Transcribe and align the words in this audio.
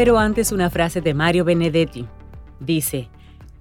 Pero 0.00 0.18
antes 0.18 0.50
una 0.50 0.70
frase 0.70 1.02
de 1.02 1.12
Mario 1.12 1.44
Benedetti. 1.44 2.06
Dice, 2.58 3.10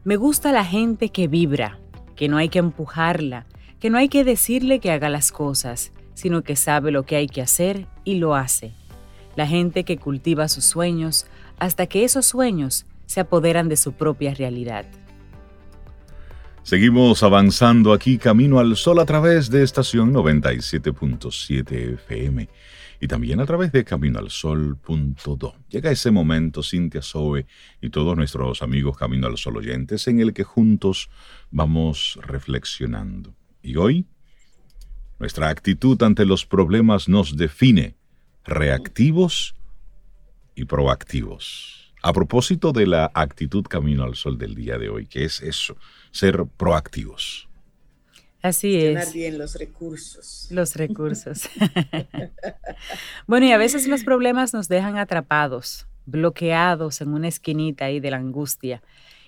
me 0.06 0.16
gusta 0.16 0.54
la 0.54 0.64
gente 0.64 1.10
que 1.10 1.28
vibra, 1.28 1.82
que 2.16 2.30
no 2.30 2.38
hay 2.38 2.48
que 2.48 2.60
empujarla, 2.60 3.46
que 3.82 3.90
no 3.90 3.98
hay 3.98 4.08
que 4.08 4.24
decirle 4.24 4.80
que 4.80 4.90
haga 4.90 5.10
las 5.10 5.34
cosas, 5.34 5.92
sino 6.14 6.42
que 6.42 6.56
sabe 6.56 6.92
lo 6.92 7.04
que 7.04 7.18
hay 7.18 7.28
que 7.28 7.42
hacer 7.42 7.88
y 8.06 8.20
lo 8.20 8.36
hace. 8.36 8.72
La 9.36 9.48
gente 9.48 9.84
que 9.84 9.98
cultiva 9.98 10.48
sus 10.48 10.64
sueños 10.64 11.26
hasta 11.58 11.88
que 11.88 12.06
esos 12.06 12.26
sueños 12.26 12.86
se 13.06 13.20
apoderan 13.20 13.68
de 13.68 13.76
su 13.76 13.92
propia 13.92 14.34
realidad. 14.34 14.86
Seguimos 16.64 17.22
avanzando 17.22 17.92
aquí 17.92 18.18
camino 18.18 18.60
al 18.60 18.78
sol 18.78 19.00
a 19.00 19.06
través 19.06 19.50
de 19.50 19.62
estación 19.62 20.14
97.7 20.14 21.96
FM 21.96 22.48
y 23.00 23.08
también 23.08 23.40
a 23.40 23.46
través 23.46 23.72
de 23.72 23.86
caminoalsol.do. 23.86 25.56
Llega 25.70 25.92
ese 25.92 26.12
momento, 26.12 26.64
Cintia 26.64 27.02
Zoe 27.02 27.46
y 27.82 27.90
todos 27.90 28.18
nuestros 28.18 28.62
amigos 28.62 28.98
Camino 28.98 29.28
al 29.28 29.38
Sol 29.38 29.58
oyentes, 29.58 30.08
en 30.08 30.20
el 30.20 30.34
que 30.34 30.44
juntos 30.44 31.10
vamos 31.50 32.20
reflexionando. 32.22 33.36
Y 33.62 33.78
hoy, 33.78 34.06
nuestra 35.20 35.50
actitud 35.50 36.02
ante 36.04 36.26
los 36.26 36.46
problemas 36.46 37.08
nos 37.08 37.38
define 37.38 37.96
reactivos 38.44 39.56
y 40.56 40.66
proactivos. 40.66 41.94
A 42.02 42.14
propósito 42.14 42.72
de 42.72 42.88
la 42.88 43.12
actitud 43.14 43.64
Camino 43.64 44.04
al 44.04 44.16
Sol 44.16 44.38
del 44.38 44.56
día 44.56 44.78
de 44.78 44.90
hoy, 44.90 45.06
que 45.06 45.26
es 45.26 45.42
eso, 45.42 45.78
ser 46.12 46.46
proactivos. 46.46 47.49
Así 48.42 48.78
es. 48.78 49.14
bien 49.14 49.38
los 49.38 49.56
recursos. 49.56 50.48
Los 50.50 50.76
recursos. 50.76 51.50
bueno, 53.28 53.46
y 53.46 53.52
a 53.52 53.58
veces 53.58 53.88
los 53.88 54.04
problemas 54.04 54.54
nos 54.54 54.68
dejan 54.68 54.98
atrapados, 54.98 55.88
bloqueados 56.06 57.02
en 57.02 57.14
una 57.14 57.28
esquinita 57.28 57.86
ahí 57.86 58.00
de 58.00 58.12
la 58.12 58.18
angustia. 58.18 58.82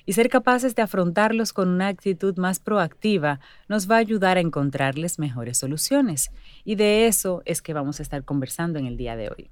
Y 0.05 0.13
ser 0.13 0.29
capaces 0.29 0.75
de 0.75 0.81
afrontarlos 0.81 1.53
con 1.53 1.69
una 1.69 1.87
actitud 1.87 2.35
más 2.37 2.59
proactiva 2.59 3.39
nos 3.67 3.89
va 3.89 3.95
a 3.95 3.99
ayudar 3.99 4.37
a 4.37 4.41
encontrarles 4.41 5.19
mejores 5.19 5.57
soluciones. 5.57 6.31
Y 6.63 6.75
de 6.75 7.07
eso 7.07 7.43
es 7.45 7.61
que 7.61 7.73
vamos 7.73 7.99
a 7.99 8.03
estar 8.03 8.23
conversando 8.23 8.79
en 8.79 8.87
el 8.87 8.97
día 8.97 9.15
de 9.15 9.29
hoy. 9.29 9.51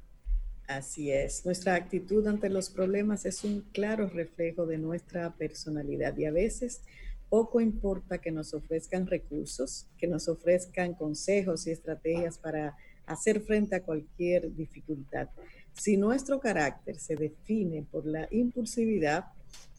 Así 0.67 1.11
es, 1.11 1.45
nuestra 1.45 1.73
actitud 1.73 2.27
ante 2.27 2.47
los 2.47 2.69
problemas 2.69 3.25
es 3.25 3.43
un 3.43 3.61
claro 3.73 4.07
reflejo 4.07 4.67
de 4.67 4.77
nuestra 4.77 5.31
personalidad 5.33 6.15
y 6.15 6.25
a 6.25 6.31
veces 6.31 6.81
poco 7.29 7.61
importa 7.61 8.17
que 8.17 8.31
nos 8.31 8.53
ofrezcan 8.53 9.05
recursos, 9.05 9.87
que 9.97 10.07
nos 10.07 10.27
ofrezcan 10.27 10.95
consejos 10.95 11.67
y 11.67 11.71
estrategias 11.71 12.37
para 12.37 12.75
hacer 13.05 13.41
frente 13.41 13.75
a 13.75 13.83
cualquier 13.83 14.53
dificultad. 14.55 15.29
Si 15.73 15.97
nuestro 15.97 16.39
carácter 16.39 16.99
se 16.99 17.15
define 17.15 17.83
por 17.83 18.05
la 18.05 18.27
impulsividad, 18.31 19.25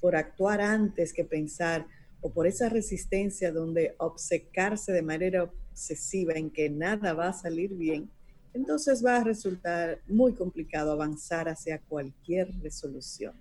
por 0.01 0.17
actuar 0.17 0.61
antes 0.61 1.13
que 1.13 1.25
pensar 1.25 1.87
o 2.21 2.31
por 2.31 2.47
esa 2.47 2.69
resistencia 2.69 3.53
donde 3.53 3.95
obcecarse 3.99 4.93
de 4.93 5.03
manera 5.03 5.45
obsesiva 5.45 6.35
en 6.35 6.51
que 6.51 6.71
nada 6.71 7.13
va 7.13 7.29
a 7.29 7.33
salir 7.33 7.75
bien, 7.75 8.11
entonces 8.53 9.05
va 9.05 9.17
a 9.17 9.25
resultar 9.25 10.01
muy 10.09 10.35
complicado 10.35 10.93
avanzar 10.93 11.49
hacia 11.49 11.79
cualquier 11.79 12.51
resolución. 12.61 13.35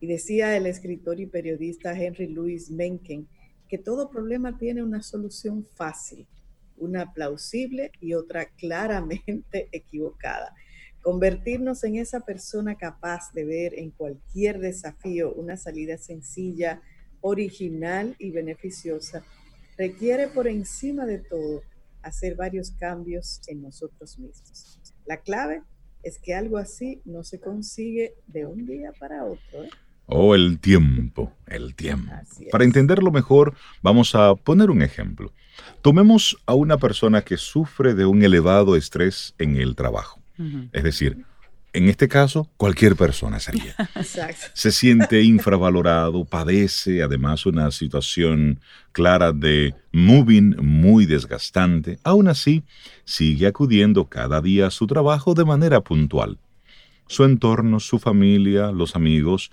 Y 0.00 0.06
decía 0.06 0.56
el 0.56 0.66
escritor 0.66 1.20
y 1.20 1.26
periodista 1.26 1.96
Henry 1.98 2.26
Louis 2.26 2.70
Mencken 2.70 3.26
que 3.72 3.78
todo 3.78 4.10
problema 4.10 4.58
tiene 4.58 4.82
una 4.82 5.02
solución 5.02 5.64
fácil, 5.64 6.28
una 6.76 7.14
plausible 7.14 7.90
y 8.02 8.12
otra 8.12 8.44
claramente 8.44 9.68
equivocada. 9.72 10.54
Convertirnos 11.00 11.82
en 11.84 11.96
esa 11.96 12.20
persona 12.20 12.76
capaz 12.76 13.32
de 13.32 13.46
ver 13.46 13.78
en 13.78 13.90
cualquier 13.90 14.58
desafío 14.58 15.32
una 15.32 15.56
salida 15.56 15.96
sencilla, 15.96 16.82
original 17.22 18.14
y 18.18 18.30
beneficiosa 18.30 19.24
requiere 19.78 20.28
por 20.28 20.48
encima 20.48 21.06
de 21.06 21.20
todo 21.20 21.62
hacer 22.02 22.36
varios 22.36 22.72
cambios 22.72 23.40
en 23.46 23.62
nosotros 23.62 24.18
mismos. 24.18 24.82
La 25.06 25.16
clave 25.22 25.62
es 26.02 26.18
que 26.18 26.34
algo 26.34 26.58
así 26.58 27.00
no 27.06 27.24
se 27.24 27.40
consigue 27.40 28.16
de 28.26 28.44
un 28.44 28.66
día 28.66 28.92
para 29.00 29.24
otro. 29.24 29.64
¿eh? 29.64 29.70
Oh, 30.14 30.34
el 30.34 30.58
tiempo, 30.58 31.32
el 31.46 31.74
tiempo. 31.74 32.12
Para 32.50 32.64
entenderlo 32.64 33.10
mejor, 33.10 33.54
vamos 33.80 34.14
a 34.14 34.34
poner 34.34 34.70
un 34.70 34.82
ejemplo. 34.82 35.32
Tomemos 35.80 36.36
a 36.44 36.52
una 36.52 36.76
persona 36.76 37.22
que 37.22 37.38
sufre 37.38 37.94
de 37.94 38.04
un 38.04 38.22
elevado 38.22 38.76
estrés 38.76 39.34
en 39.38 39.56
el 39.56 39.74
trabajo. 39.74 40.20
Es 40.72 40.82
decir, 40.82 41.24
en 41.72 41.88
este 41.88 42.08
caso, 42.08 42.50
cualquier 42.58 42.94
persona 42.94 43.40
sería. 43.40 43.74
Se 44.52 44.70
siente 44.70 45.22
infravalorado, 45.22 46.26
padece 46.26 47.02
además 47.02 47.46
una 47.46 47.70
situación 47.70 48.60
clara 48.92 49.32
de 49.32 49.74
moving 49.92 50.56
muy 50.60 51.06
desgastante. 51.06 51.98
Aún 52.04 52.28
así, 52.28 52.64
sigue 53.04 53.46
acudiendo 53.46 54.06
cada 54.10 54.42
día 54.42 54.66
a 54.66 54.70
su 54.70 54.86
trabajo 54.86 55.32
de 55.32 55.46
manera 55.46 55.80
puntual. 55.80 56.38
Su 57.06 57.24
entorno, 57.24 57.80
su 57.80 57.98
familia, 57.98 58.72
los 58.72 58.94
amigos, 58.94 59.50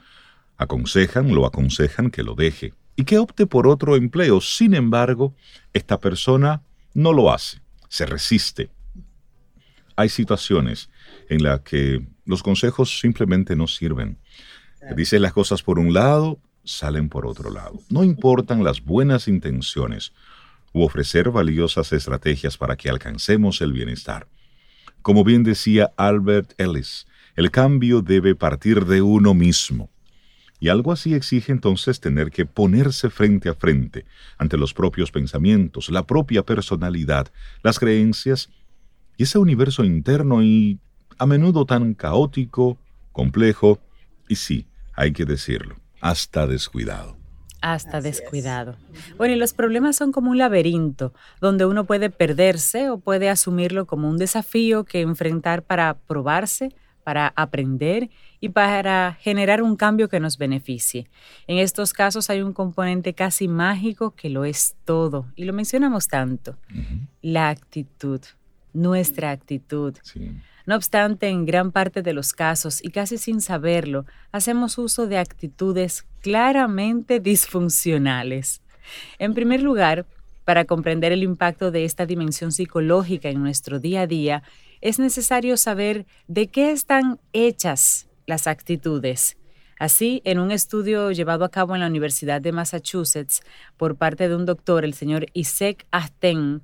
Aconsejan, 0.59 1.33
lo 1.33 1.45
aconsejan 1.45 2.11
que 2.11 2.21
lo 2.21 2.35
deje 2.35 2.73
y 2.97 3.05
que 3.05 3.17
opte 3.17 3.47
por 3.47 3.65
otro 3.65 3.95
empleo. 3.95 4.41
Sin 4.41 4.73
embargo, 4.73 5.33
esta 5.73 5.99
persona 5.99 6.61
no 6.93 7.13
lo 7.13 7.31
hace, 7.31 7.61
se 7.87 8.05
resiste. 8.05 8.69
Hay 9.95 10.09
situaciones 10.09 10.89
en 11.29 11.43
las 11.43 11.61
que 11.61 12.05
los 12.25 12.43
consejos 12.43 12.99
simplemente 12.99 13.55
no 13.55 13.67
sirven. 13.67 14.17
Dicen 14.97 15.21
las 15.21 15.31
cosas 15.31 15.63
por 15.63 15.79
un 15.79 15.93
lado, 15.93 16.39
salen 16.65 17.07
por 17.07 17.25
otro 17.25 17.51
lado. 17.51 17.79
No 17.89 18.03
importan 18.03 18.63
las 18.63 18.83
buenas 18.83 19.29
intenciones 19.29 20.11
u 20.73 20.83
ofrecer 20.83 21.31
valiosas 21.31 21.93
estrategias 21.93 22.57
para 22.57 22.75
que 22.75 22.89
alcancemos 22.89 23.61
el 23.61 23.71
bienestar. 23.71 24.27
Como 25.01 25.23
bien 25.23 25.43
decía 25.43 25.91
Albert 25.95 26.53
Ellis, 26.57 27.07
el 27.37 27.49
cambio 27.49 28.01
debe 28.01 28.35
partir 28.35 28.85
de 28.85 29.01
uno 29.01 29.33
mismo. 29.33 29.89
Y 30.59 30.69
algo 30.69 30.91
así 30.91 31.13
exige 31.13 31.51
entonces 31.51 31.99
tener 31.99 32.31
que 32.31 32.45
ponerse 32.45 33.09
frente 33.09 33.49
a 33.49 33.53
frente 33.53 34.05
ante 34.37 34.57
los 34.57 34.73
propios 34.73 35.11
pensamientos, 35.11 35.89
la 35.89 36.05
propia 36.05 36.43
personalidad, 36.43 37.31
las 37.63 37.79
creencias 37.79 38.49
y 39.17 39.23
ese 39.23 39.37
universo 39.37 39.83
interno 39.83 40.43
y 40.43 40.79
a 41.17 41.25
menudo 41.25 41.65
tan 41.65 41.93
caótico, 41.93 42.77
complejo 43.11 43.79
y 44.27 44.35
sí, 44.35 44.67
hay 44.93 45.11
que 45.11 45.25
decirlo, 45.25 45.75
hasta 46.01 46.47
descuidado. 46.47 47.17
Hasta 47.61 47.99
descuidado. 47.99 48.77
Bueno, 49.17 49.35
y 49.35 49.37
los 49.37 49.53
problemas 49.53 49.97
son 49.97 50.13
como 50.13 50.31
un 50.31 50.37
laberinto, 50.37 51.13
donde 51.41 51.65
uno 51.65 51.83
puede 51.83 52.09
perderse 52.09 52.89
o 52.89 52.99
puede 52.99 53.29
asumirlo 53.29 53.85
como 53.85 54.07
un 54.09 54.17
desafío 54.17 54.85
que 54.85 55.01
enfrentar 55.01 55.63
para 55.63 55.95
probarse, 55.95 56.73
para 57.09 57.33
aprender 57.35 58.11
y 58.39 58.49
para 58.49 59.17
generar 59.19 59.63
un 59.63 59.75
cambio 59.75 60.09
que 60.09 60.19
nos 60.19 60.37
beneficie. 60.37 61.07
En 61.47 61.57
estos 61.57 61.91
casos 61.91 62.29
hay 62.29 62.43
un 62.43 62.53
componente 62.53 63.15
casi 63.15 63.47
mágico 63.47 64.11
que 64.11 64.29
lo 64.29 64.45
es 64.45 64.75
todo 64.85 65.25
y 65.35 65.45
lo 65.45 65.53
mencionamos 65.53 66.07
tanto, 66.07 66.55
la 67.23 67.49
actitud, 67.49 68.21
nuestra 68.73 69.31
actitud. 69.31 69.95
No 70.67 70.75
obstante, 70.75 71.29
en 71.29 71.47
gran 71.47 71.71
parte 71.71 72.03
de 72.03 72.13
los 72.13 72.31
casos, 72.31 72.79
y 72.83 72.89
casi 72.89 73.17
sin 73.17 73.41
saberlo, 73.41 74.05
hacemos 74.31 74.77
uso 74.77 75.07
de 75.07 75.17
actitudes 75.17 76.05
claramente 76.21 77.19
disfuncionales. 77.19 78.61
En 79.17 79.33
primer 79.33 79.63
lugar, 79.63 80.05
para 80.45 80.65
comprender 80.65 81.11
el 81.11 81.23
impacto 81.23 81.71
de 81.71 81.85
esta 81.85 82.05
dimensión 82.05 82.51
psicológica 82.51 83.29
en 83.29 83.41
nuestro 83.41 83.79
día 83.79 84.01
a 84.01 84.07
día, 84.07 84.43
es 84.81 84.99
necesario 84.99 85.57
saber 85.57 86.05
de 86.27 86.47
qué 86.47 86.71
están 86.71 87.19
hechas 87.33 88.07
las 88.25 88.47
actitudes. 88.47 89.37
Así, 89.79 90.21
en 90.25 90.39
un 90.39 90.51
estudio 90.51 91.11
llevado 91.11 91.45
a 91.45 91.51
cabo 91.51 91.73
en 91.73 91.81
la 91.81 91.87
Universidad 91.87 92.41
de 92.41 92.51
Massachusetts 92.51 93.41
por 93.77 93.95
parte 93.95 94.27
de 94.27 94.35
un 94.35 94.45
doctor, 94.45 94.83
el 94.83 94.93
señor 94.93 95.27
Isaac 95.33 95.85
Asten, 95.91 96.61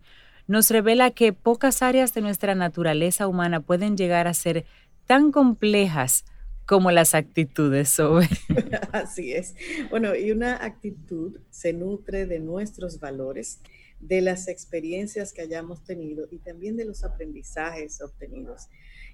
nos 0.48 0.70
revela 0.70 1.12
que 1.12 1.34
pocas 1.34 1.82
áreas 1.82 2.14
de 2.14 2.22
nuestra 2.22 2.56
naturaleza 2.56 3.28
humana 3.28 3.62
pueden 3.62 3.98
llegar 3.98 4.28
a 4.28 4.34
ser 4.34 4.66
tan 5.06 5.32
complejas 5.32 6.26
como 6.66 6.92
las 6.92 7.16
actitudes 7.16 7.90
sobre. 7.90 8.28
Así 8.92 9.34
es. 9.34 9.56
Bueno, 9.90 10.16
y 10.16 10.32
una 10.32 10.64
actitud 10.64 11.40
se 11.50 11.74
nutre 11.74 12.26
de 12.26 12.40
nuestros 12.40 13.00
valores, 13.00 13.62
de 14.08 14.22
las 14.22 14.48
experiencias 14.48 15.34
que 15.34 15.42
hayamos 15.42 15.84
tenido 15.84 16.28
y 16.32 16.38
también 16.38 16.78
de 16.78 16.86
los 16.86 17.04
aprendizajes 17.04 18.02
obtenidos. 18.02 18.68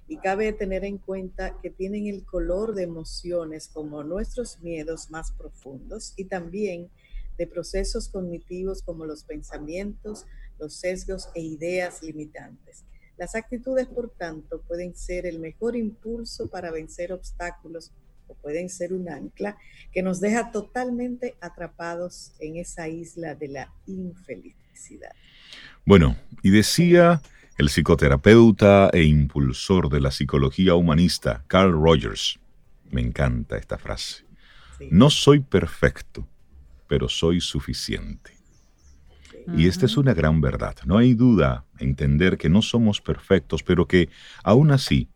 Y 0.08 0.18
cabe 0.18 0.52
tener 0.52 0.84
en 0.84 0.98
cuenta 0.98 1.58
que 1.62 1.70
tienen 1.70 2.06
el 2.06 2.24
color 2.24 2.74
de 2.74 2.82
emociones 2.82 3.68
como 3.68 4.02
nuestros 4.04 4.60
miedos 4.60 5.10
más 5.10 5.32
profundos 5.32 6.12
y 6.16 6.24
también 6.24 6.90
de 7.38 7.46
procesos 7.46 8.08
cognitivos 8.08 8.82
como 8.82 9.06
los 9.06 9.24
pensamientos, 9.24 10.26
los 10.58 10.74
sesgos 10.74 11.28
e 11.34 11.40
ideas 11.40 12.02
limitantes. 12.02 12.84
Las 13.16 13.34
actitudes, 13.34 13.86
por 13.86 14.10
tanto, 14.10 14.60
pueden 14.62 14.94
ser 14.94 15.26
el 15.26 15.38
mejor 15.38 15.76
impulso 15.76 16.48
para 16.48 16.70
vencer 16.70 17.12
obstáculos 17.12 17.92
pueden 18.34 18.68
ser 18.68 18.92
un 18.92 19.08
ancla 19.08 19.56
que 19.92 20.02
nos 20.02 20.20
deja 20.20 20.50
totalmente 20.50 21.36
atrapados 21.40 22.32
en 22.40 22.56
esa 22.56 22.88
isla 22.88 23.34
de 23.34 23.48
la 23.48 23.72
infelicidad. 23.86 25.12
Bueno, 25.84 26.16
y 26.42 26.50
decía 26.50 27.20
el 27.58 27.68
psicoterapeuta 27.68 28.90
e 28.92 29.04
impulsor 29.04 29.88
de 29.88 30.00
la 30.00 30.10
psicología 30.10 30.74
humanista, 30.74 31.44
Carl 31.48 31.72
Rogers, 31.72 32.38
me 32.90 33.00
encanta 33.00 33.56
esta 33.56 33.78
frase, 33.78 34.24
no 34.90 35.10
soy 35.10 35.40
perfecto, 35.40 36.26
pero 36.88 37.08
soy 37.08 37.40
suficiente. 37.40 38.32
Y 39.56 39.66
esta 39.66 39.86
es 39.86 39.96
una 39.96 40.14
gran 40.14 40.40
verdad. 40.40 40.76
No 40.86 40.98
hay 40.98 41.14
duda 41.14 41.64
entender 41.78 42.38
que 42.38 42.48
no 42.48 42.62
somos 42.62 43.00
perfectos, 43.00 43.62
pero 43.62 43.86
que 43.86 44.08
aún 44.44 44.70
así 44.70 45.08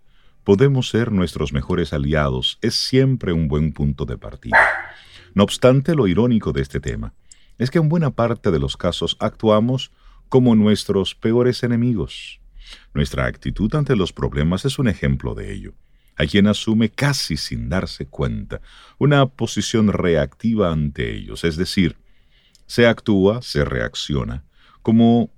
podemos 0.47 0.91
ser 0.91 1.11
nuestros 1.11 1.53
mejores 1.53 1.93
aliados. 1.93 2.59
Es 2.63 2.77
siempre 2.77 3.33
un 3.33 3.49
buen 3.49 3.73
punto 3.73 4.05
de 4.05 4.17
partida. 4.17 4.57
No 5.35 5.43
obstante, 5.43 5.97
lo 5.97 6.07
irónico 6.07 6.53
de 6.53 6.63
este 6.63 6.79
tema 6.79 7.15
es 7.59 7.69
que 7.69 7.79
en 7.79 7.89
buena 7.89 8.13
parte 8.13 8.53
de 8.53 8.61
los 8.61 8.77
casos 8.77 9.17
actuamos 9.19 9.91
como 10.29 10.55
nuestros 10.55 11.17
peores 11.17 11.65
enemigos. 11.65 12.39
Nuestra 12.95 13.27
actitud 13.27 13.75
ante 13.75 13.97
los 13.97 14.13
problemas 14.13 14.65
es 14.65 14.79
un 14.79 14.87
ejemplo 14.87 15.35
de 15.35 15.53
ello. 15.53 15.75
Hay 16.15 16.29
quien 16.29 16.47
asume 16.47 16.91
casi 16.91 17.37
sin 17.37 17.69
darse 17.69 18.07
cuenta 18.07 18.61
una 18.99 19.27
posición 19.27 19.89
reactiva 19.89 20.71
ante 20.71 21.13
ellos, 21.13 21.43
es 21.43 21.57
decir, 21.57 21.97
se 22.67 22.87
actúa, 22.87 23.43
se 23.43 23.65
reacciona, 23.65 24.45
como 24.83 25.29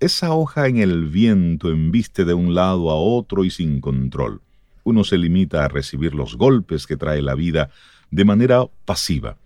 esa 0.00 0.32
hoja 0.32 0.68
en 0.68 0.78
el 0.78 1.06
viento 1.08 1.70
embiste 1.70 2.24
de 2.24 2.32
un 2.32 2.54
lado 2.54 2.90
a 2.90 2.94
otro 2.94 3.44
y 3.44 3.50
sin 3.50 3.82
control. 3.82 4.40
Uno 4.84 5.02
se 5.04 5.18
limita 5.18 5.64
a 5.64 5.68
recibir 5.68 6.14
los 6.14 6.36
golpes 6.36 6.86
que 6.86 6.96
trae 6.96 7.22
la 7.22 7.34
vida 7.34 7.70
de 8.10 8.24
manera 8.24 8.64
pasiva, 8.84 9.36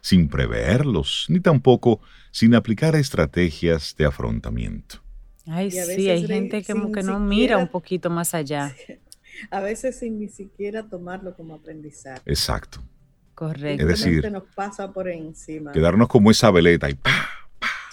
sin 0.00 0.28
preverlos, 0.28 1.26
ni 1.28 1.40
tampoco 1.40 2.00
sin 2.30 2.54
aplicar 2.54 2.96
estrategias 2.96 3.94
de 3.98 4.06
afrontamiento. 4.06 5.02
Ay, 5.46 5.70
sí, 5.70 6.08
hay 6.08 6.26
gente 6.26 6.62
que, 6.62 6.72
que 6.72 7.02
no 7.02 7.20
mira 7.20 7.58
un 7.58 7.68
poquito 7.68 8.08
más 8.08 8.34
allá. 8.34 8.74
A 9.50 9.60
veces 9.60 9.98
sin 9.98 10.18
ni 10.20 10.28
siquiera 10.28 10.84
tomarlo 10.84 11.34
como 11.34 11.54
aprendizaje. 11.54 12.22
Exacto. 12.24 12.80
Correcto. 13.34 13.82
Es 13.82 13.88
decir, 13.88 14.30
nos 14.30 14.44
pasa 14.54 14.92
por 14.92 15.08
encima. 15.08 15.72
Quedarnos 15.72 16.08
como 16.08 16.30
esa 16.30 16.50
veleta 16.50 16.88
y 16.88 16.96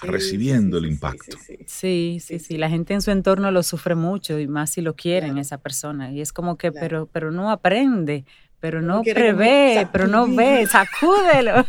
recibiendo 0.02 0.78
el 0.78 0.86
impacto. 0.86 1.38
Sí 1.68 2.20
sí, 2.20 2.40
sí 2.40 2.58
La 2.58 2.70
gente 2.70 2.94
en 2.94 3.02
su 3.02 3.12
entorno 3.12 3.52
lo 3.52 3.64
sufre 3.64 3.96
mucho 3.96 4.40
y 4.40 4.48
más 4.48 4.72
si 4.72 4.82
lo 4.82 4.96
quieren 4.96 5.38
esa 5.38 5.58
persona. 5.58 6.12
Y 6.12 6.22
es 6.22 6.34
como 6.34 6.58
que, 6.58 6.72
pero, 6.72 7.08
pero 7.08 7.32
no 7.32 7.52
aprende, 7.52 8.26
pero 8.60 8.82
no, 8.82 9.02
prevé, 9.02 9.88
pero 9.92 10.08
no 10.08 10.28
ve, 10.28 10.66
sacúdelo. 10.72 11.66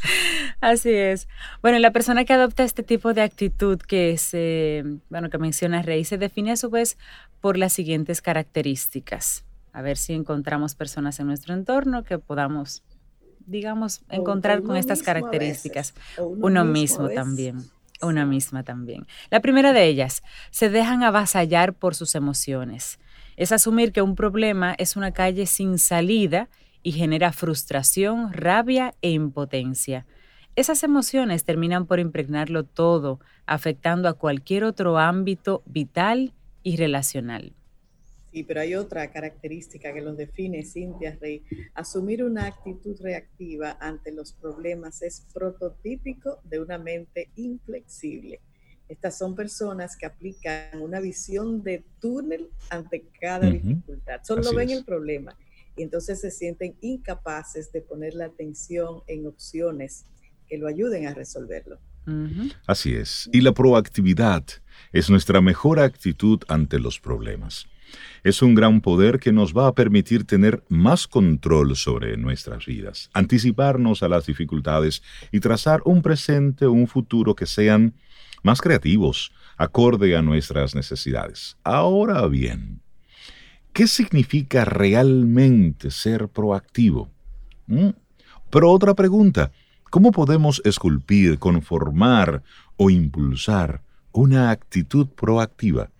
Así 0.60 0.90
es. 0.90 1.28
Bueno, 1.62 1.78
la 1.78 1.92
persona 1.92 2.24
que 2.24 2.32
adopta 2.32 2.64
este 2.64 2.82
tipo 2.82 3.12
de 3.12 3.22
actitud 3.22 3.78
que 3.78 4.16
se, 4.18 4.84
bueno, 5.10 5.30
que 5.30 5.38
menciona 5.38 5.82
Rey, 5.82 6.04
se 6.04 6.16
define 6.16 6.52
a 6.52 6.56
su 6.56 6.70
vez 6.70 6.96
por 7.40 7.56
las 7.56 7.72
siguientes 7.72 8.22
características. 8.22 9.44
A 9.72 9.82
ver 9.82 9.96
si 9.96 10.12
encontramos 10.12 10.74
personas 10.74 11.20
en 11.20 11.26
nuestro 11.26 11.54
entorno 11.54 12.04
que 12.04 12.18
podamos 12.18 12.82
digamos, 13.48 14.02
encontrar 14.10 14.62
con 14.62 14.76
estas 14.76 15.02
características. 15.02 15.94
Uno, 16.18 16.64
mismo, 16.64 17.08
también. 17.08 17.64
Una 18.00 18.24
misma 18.24 18.62
también. 18.62 19.06
La 19.30 19.40
primera 19.40 19.72
de 19.72 19.86
ellas, 19.86 20.22
se 20.50 20.68
dejan 20.68 21.02
avasallar 21.02 21.74
por 21.74 21.94
sus 21.94 22.14
emociones. 22.14 23.00
Es 23.36 23.50
asumir 23.50 23.92
que 23.92 24.02
un 24.02 24.14
problema 24.14 24.74
es 24.78 24.96
una 24.96 25.12
calle 25.12 25.46
sin 25.46 25.78
salida 25.78 26.48
y 26.82 26.92
genera 26.92 27.32
frustración, 27.32 28.32
rabia 28.32 28.94
e 29.02 29.10
impotencia. 29.10 30.06
Esas 30.54 30.82
emociones 30.82 31.44
terminan 31.44 31.86
por 31.86 32.00
impregnarlo 32.00 32.64
todo, 32.64 33.20
afectando 33.46 34.08
a 34.08 34.14
cualquier 34.14 34.64
otro 34.64 34.98
ámbito 34.98 35.62
vital 35.66 36.34
y 36.62 36.76
relacional. 36.76 37.52
Sí, 38.38 38.44
pero 38.44 38.60
hay 38.60 38.76
otra 38.76 39.10
característica 39.10 39.92
que 39.92 40.00
los 40.00 40.16
define, 40.16 40.64
Cintia 40.64 41.18
Rey. 41.20 41.42
Asumir 41.74 42.22
una 42.22 42.46
actitud 42.46 42.96
reactiva 43.00 43.76
ante 43.80 44.12
los 44.12 44.32
problemas 44.32 45.02
es 45.02 45.26
prototípico 45.34 46.38
de 46.44 46.60
una 46.60 46.78
mente 46.78 47.32
inflexible. 47.34 48.40
Estas 48.88 49.18
son 49.18 49.34
personas 49.34 49.96
que 49.96 50.06
aplican 50.06 50.80
una 50.80 51.00
visión 51.00 51.64
de 51.64 51.84
túnel 52.00 52.48
ante 52.70 53.08
cada 53.20 53.50
dificultad. 53.50 54.20
Solo 54.22 54.54
ven 54.54 54.70
el 54.70 54.84
problema 54.84 55.36
y 55.76 55.82
entonces 55.82 56.20
se 56.20 56.30
sienten 56.30 56.76
incapaces 56.80 57.72
de 57.72 57.80
poner 57.80 58.14
la 58.14 58.26
atención 58.26 59.02
en 59.08 59.26
opciones 59.26 60.04
que 60.46 60.58
lo 60.58 60.68
ayuden 60.68 61.08
a 61.08 61.14
resolverlo. 61.14 61.80
Así 62.68 62.94
es. 62.94 63.28
Y 63.32 63.40
la 63.40 63.52
proactividad 63.52 64.44
es 64.92 65.10
nuestra 65.10 65.40
mejor 65.40 65.80
actitud 65.80 66.38
ante 66.46 66.78
los 66.78 67.00
problemas 67.00 67.66
es 68.24 68.42
un 68.42 68.54
gran 68.54 68.80
poder 68.80 69.18
que 69.18 69.32
nos 69.32 69.56
va 69.56 69.66
a 69.66 69.74
permitir 69.74 70.24
tener 70.24 70.62
más 70.68 71.06
control 71.06 71.76
sobre 71.76 72.16
nuestras 72.16 72.66
vidas, 72.66 73.10
anticiparnos 73.12 74.02
a 74.02 74.08
las 74.08 74.26
dificultades 74.26 75.02
y 75.32 75.40
trazar 75.40 75.82
un 75.84 76.02
presente 76.02 76.66
o 76.66 76.72
un 76.72 76.86
futuro 76.86 77.34
que 77.34 77.46
sean 77.46 77.94
más 78.42 78.60
creativos, 78.60 79.32
acorde 79.56 80.16
a 80.16 80.22
nuestras 80.22 80.74
necesidades. 80.74 81.56
Ahora 81.64 82.26
bien, 82.28 82.80
¿qué 83.72 83.86
significa 83.86 84.64
realmente 84.64 85.90
ser 85.90 86.28
proactivo? 86.28 87.10
¿Mm? 87.66 87.90
Pero 88.50 88.70
otra 88.70 88.94
pregunta, 88.94 89.52
¿cómo 89.90 90.12
podemos 90.12 90.62
esculpir, 90.64 91.38
conformar 91.38 92.42
o 92.76 92.90
impulsar 92.90 93.82
una 94.12 94.50
actitud 94.50 95.08
proactiva? 95.08 95.90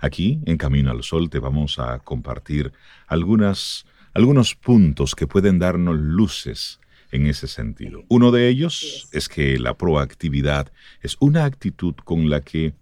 Aquí, 0.00 0.40
en 0.46 0.56
Camino 0.56 0.90
al 0.90 1.02
Sol, 1.02 1.28
te 1.28 1.38
vamos 1.38 1.78
a 1.78 1.98
compartir 1.98 2.72
algunas, 3.06 3.84
algunos 4.14 4.54
puntos 4.54 5.14
que 5.14 5.26
pueden 5.26 5.58
darnos 5.58 5.98
luces 5.98 6.80
en 7.12 7.26
ese 7.26 7.46
sentido. 7.48 8.04
Uno 8.08 8.30
de 8.30 8.48
ellos 8.48 9.08
es 9.12 9.28
que 9.28 9.58
la 9.58 9.74
proactividad 9.74 10.72
es 11.02 11.16
una 11.20 11.44
actitud 11.44 11.94
con 12.04 12.30
la 12.30 12.40
que 12.40 12.72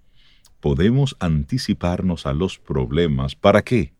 podemos 0.61 1.17
anticiparnos 1.19 2.27
a 2.27 2.33
los 2.35 2.59
problemas. 2.59 3.35
¿Para 3.35 3.63
qué? 3.63 3.93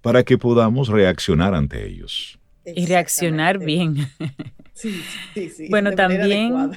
Para 0.00 0.22
que 0.22 0.38
podamos 0.38 0.88
reaccionar 0.88 1.54
ante 1.54 1.86
ellos. 1.86 2.38
Y 2.64 2.86
reaccionar 2.86 3.58
bien. 3.58 4.08
Sí, 4.72 5.02
sí, 5.34 5.50
sí. 5.50 5.66
Bueno, 5.68 5.92
también 5.92 6.72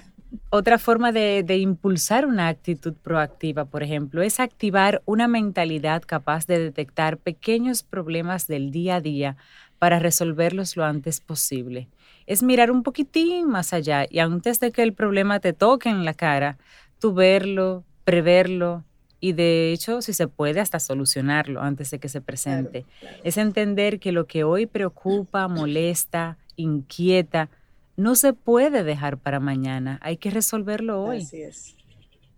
otra 0.49 0.77
forma 0.77 1.11
de, 1.11 1.57
impulsar 1.57 2.25
una 2.25 2.47
actitud 2.47 2.93
proactiva, 2.93 3.65
por 3.65 3.83
ejemplo, 3.83 4.21
es 4.21 4.39
activar 4.39 5.01
una 5.05 5.27
mentalidad 5.27 6.03
capaz 6.05 6.47
de 6.47 6.59
detectar 6.59 7.17
pequeños 7.17 7.83
problemas 7.83 8.47
del 8.47 8.71
día 8.71 8.95
a 8.95 9.01
día 9.01 9.37
para 9.79 9.99
resolverlos 9.99 10.77
lo 10.77 10.85
antes 10.85 11.19
posible. 11.19 11.87
Es 12.25 12.41
mirar 12.41 12.71
un 12.71 12.83
poquitín 12.83 13.49
más 13.49 13.73
allá 13.73 14.05
y 14.09 14.19
antes 14.19 14.59
de 14.59 14.71
que 14.71 14.83
el 14.83 14.93
problema 14.93 15.39
te 15.39 15.53
toque 15.53 15.89
en 15.89 16.05
la 16.05 16.13
cara, 16.13 16.57
tú 16.99 17.13
verlo, 17.13 17.83
preverlo 18.05 18.83
y 19.19 19.33
de 19.33 19.71
hecho, 19.71 20.01
si 20.01 20.11
se 20.11 20.27
puede, 20.27 20.59
hasta 20.59 20.79
solucionarlo 20.79 21.61
antes 21.61 21.91
de 21.91 21.99
que 21.99 22.09
se 22.09 22.19
presente. 22.19 22.85
Es 23.23 23.37
entender 23.37 23.99
que 23.99 24.11
lo 24.11 24.27
que 24.27 24.43
hoy 24.43 24.65
preocupa, 24.65 25.47
molesta, 25.47 26.37
inquieta, 26.57 27.49
no 27.95 28.15
se 28.15 28.33
puede 28.33 28.83
dejar 28.83 29.17
para 29.19 29.39
mañana, 29.39 29.99
hay 30.01 30.17
que 30.17 30.29
resolverlo 30.29 31.03
hoy. 31.03 31.19
Así 31.19 31.41
es. 31.41 31.75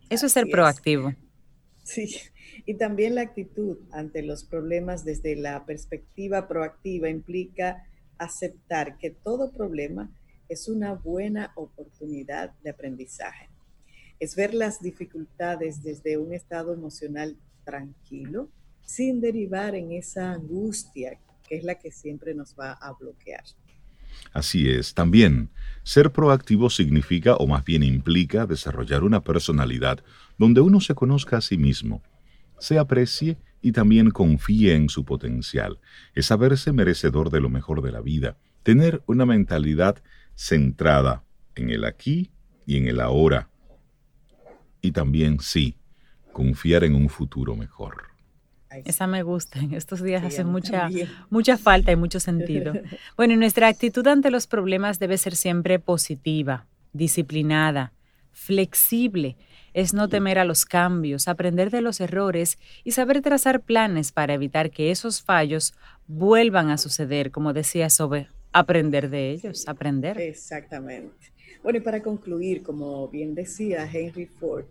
Eso 0.10 0.26
es 0.26 0.32
ser 0.32 0.48
proactivo. 0.50 1.14
Sí, 1.84 2.16
y 2.66 2.76
también 2.76 3.16
la 3.16 3.22
actitud 3.22 3.78
ante 3.92 4.22
los 4.24 4.44
problemas 4.44 5.06
desde 5.06 5.36
la 5.36 5.66
perspectiva 5.66 6.48
proactiva 6.48 7.10
implica 7.10 7.84
aceptar 8.18 8.98
que 8.98 9.12
todo 9.12 9.52
problema 9.52 10.12
es 10.50 10.68
una 10.68 10.94
buena 10.94 11.52
oportunidad 11.56 12.54
de 12.64 12.70
aprendizaje. 12.70 13.50
es 14.18 14.36
ver 14.36 14.54
las 14.54 14.82
dificultades 14.82 15.84
desde 15.84 16.18
un 16.18 16.34
estado 16.34 16.74
emocional 16.74 17.38
tranquilo, 17.66 18.50
sin 18.82 19.20
derivar 19.20 19.76
en 19.76 19.92
esa 19.92 20.32
angustia 20.32 21.20
que 21.48 21.58
es 21.58 21.64
la 21.64 21.76
que 21.76 21.92
siempre 21.92 22.34
nos 22.34 22.56
va 22.58 22.72
a 22.74 22.94
bloquear. 22.94 23.44
Así 24.34 24.70
es, 24.70 24.94
también 24.94 25.50
ser 25.84 26.12
proactivo 26.12 26.70
significa, 26.70 27.36
o 27.36 27.48
más 27.48 27.64
bien 27.64 27.84
implica, 27.84 28.46
desarrollar 28.46 29.04
una 29.04 29.22
personalidad 29.22 30.04
donde 30.38 30.62
uno 30.62 30.82
se 30.82 30.96
conozca 30.96 31.38
a 31.38 31.42
sí 31.42 31.58
mismo, 31.58 32.02
se 32.60 32.80
aprecie 32.80 33.38
y 33.62 33.72
también 33.72 34.10
confíe 34.12 34.74
en 34.74 34.90
su 34.90 35.06
potencial, 35.06 35.80
es 36.14 36.26
saberse 36.26 36.72
merecedor 36.72 37.30
de 37.30 37.40
lo 37.40 37.50
mejor 37.50 37.82
de 37.82 37.92
la 37.92 38.02
vida, 38.02 38.38
tener 38.64 39.04
una 39.06 39.26
mentalidad 39.26 40.02
centrada 40.36 41.24
en 41.56 41.70
el 41.70 41.86
aquí 41.86 42.32
y 42.66 42.78
en 42.78 42.88
el 42.88 43.00
ahora, 43.00 43.50
y 44.82 44.92
también, 44.92 45.40
sí, 45.40 45.78
confiar 46.32 46.84
en 46.84 46.96
un 46.96 47.10
futuro 47.10 47.56
mejor. 47.56 48.15
Esa 48.84 49.08
me 49.08 49.24
gusta. 49.24 49.60
En 49.60 49.74
estos 49.74 50.02
días 50.02 50.24
hace 50.24 50.44
mucha, 50.44 50.90
mucha 51.30 51.58
falta 51.58 51.92
y 51.92 51.96
mucho 51.96 52.20
sentido. 52.20 52.74
Bueno, 53.18 53.36
nuestra 53.36 53.68
actitud 53.68 54.06
ante 54.08 54.32
los 54.32 54.48
problemas 54.48 55.00
debe 55.00 55.18
ser 55.18 55.36
siempre 55.36 55.80
positiva, 55.80 56.66
disciplinada, 56.94 57.94
flexible. 58.32 59.38
Es 59.74 59.94
no 59.94 60.10
temer 60.10 60.40
a 60.40 60.46
los 60.46 60.66
cambios, 60.66 61.28
aprender 61.28 61.70
de 61.70 61.82
los 61.82 62.00
errores 62.02 62.58
y 62.84 62.92
saber 62.92 63.22
trazar 63.22 63.62
planes 63.62 64.12
para 64.12 64.34
evitar 64.34 64.72
que 64.72 64.92
esos 64.92 65.22
fallos 65.22 65.74
vuelvan 66.08 66.70
a 66.70 66.78
suceder, 66.78 67.32
como 67.32 67.54
decía 67.54 67.90
sobre 67.90 68.28
aprender 68.52 69.10
de 69.10 69.32
ellos, 69.32 69.68
aprender. 69.68 70.20
Exactamente. 70.20 71.34
Bueno, 71.64 71.80
y 71.80 71.82
para 71.82 72.02
concluir, 72.02 72.64
como 72.64 73.08
bien 73.08 73.36
decía 73.36 73.90
Henry 73.92 74.28
Ford, 74.28 74.66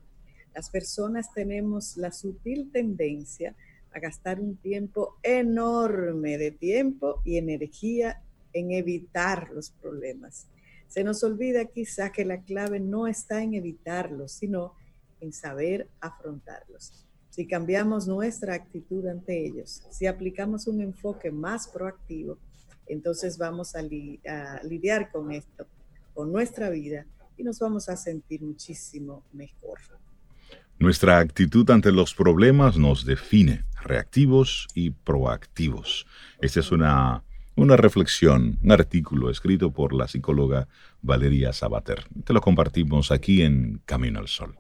las 0.55 0.71
personas 0.71 1.33
tenemos 1.35 1.97
la 1.97 2.13
sutil 2.13 2.71
tendencia 2.73 3.55
a 3.95 4.01
gastar 4.01 4.41
un 4.41 4.57
tiempo 4.57 5.17
enorme 5.23 6.37
de 6.37 6.51
tiempo 6.51 7.23
y 7.25 7.39
energía 7.39 8.21
en 8.53 8.73
evitar 8.73 9.51
los 9.51 9.71
problemas. 9.71 10.49
Se 10.89 11.05
nos 11.05 11.23
olvida 11.25 11.65
quizá 11.67 12.11
que 12.11 12.25
la 12.25 12.43
clave 12.43 12.81
no 12.81 13.07
está 13.07 13.43
en 13.43 13.55
evitarlos, 13.55 14.33
sino 14.33 14.75
en 15.21 15.33
saber 15.33 15.89
afrontarlos. 16.01 17.05
Si 17.31 17.47
cambiamos 17.47 18.07
nuestra 18.07 18.55
actitud 18.55 19.07
ante 19.07 19.45
ellos, 19.45 19.83
si 19.91 20.07
aplicamos 20.07 20.69
un 20.69 20.81
enfoque 20.81 21.33
más 21.33 21.67
proactivo, 21.67 22.39
entonces 22.87 23.39
vamos 23.39 23.75
a, 23.75 23.83
lidiar 23.83 25.11
con 25.11 25.33
esto, 25.33 25.67
con 26.13 26.31
nuestra 26.31 26.71
vida, 26.71 27.07
y 27.37 27.43
nos 27.43 27.59
vamos 27.59 27.89
a 27.89 27.97
sentir 27.97 28.43
muchísimo 28.43 29.25
mejor. 29.33 29.79
Nuestra 30.79 31.19
actitud 31.19 31.69
ante 31.71 31.91
los 31.91 32.15
problemas 32.15 32.77
nos 32.77 33.05
define, 33.05 33.65
reactivos 33.85 34.69
y 34.75 34.91
proactivos. 34.91 36.07
Esta 36.41 36.61
es 36.61 36.73
una, 36.73 37.23
una 37.55 37.77
reflexión, 37.77 38.59
un 38.63 38.73
artículo 38.73 39.31
escrito 39.31 39.71
por 39.71 39.93
la 39.93 40.09
psicóloga 40.09 40.69
Valeria 41.03 41.53
Sabater. 41.53 42.05
Te 42.25 42.33
lo 42.33 42.41
compartimos 42.41 43.11
aquí 43.11 43.43
en 43.43 43.81
Camino 43.87 44.19
al 44.19 44.29
Sol. 44.29 44.57